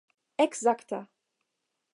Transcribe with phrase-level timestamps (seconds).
[0.45, 0.99] ekzakta